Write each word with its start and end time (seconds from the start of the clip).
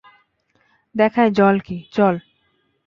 দেখাই 0.95 1.29
জল 1.31 1.55
কী, 1.59 1.77
চলো! 1.91 2.19